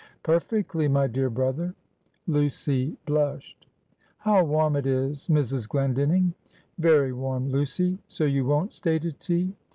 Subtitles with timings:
[0.23, 1.75] "Perfectly, my dear brother."
[2.25, 3.67] Lucy blushed.
[4.17, 5.69] "How warm it is, Mrs.
[5.69, 6.33] Glendinning."
[6.79, 7.99] "Very warm, Lucy.
[8.07, 9.53] So you won't stay to tea?"